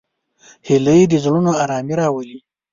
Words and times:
هیلۍ 0.67 1.01
د 1.07 1.13
زړونو 1.23 1.51
آرامي 1.63 1.93
راولي 2.01 2.37